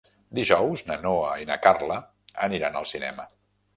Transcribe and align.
Dijous 0.37 0.83
na 0.87 0.97
Noa 1.03 1.29
i 1.43 1.47
na 1.49 1.57
Carla 1.67 1.99
aniran 2.49 2.81
al 2.81 2.89
cinema. 2.93 3.29